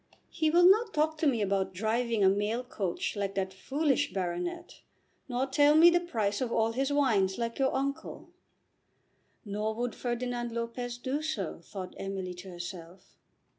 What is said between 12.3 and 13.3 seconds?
to herself.